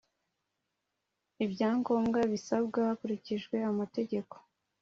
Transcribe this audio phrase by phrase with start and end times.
[1.45, 4.35] Ibyangombwa bisabwa hakurikijwe amategeko